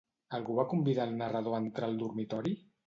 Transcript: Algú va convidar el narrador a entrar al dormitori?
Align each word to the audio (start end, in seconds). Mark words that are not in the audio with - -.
Algú 0.37 0.55
va 0.59 0.65
convidar 0.71 1.07
el 1.11 1.15
narrador 1.21 1.59
a 1.59 1.63
entrar 1.67 1.91
al 1.91 2.03
dormitori? 2.05 2.61